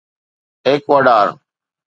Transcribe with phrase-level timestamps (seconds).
[0.67, 1.27] Ecuador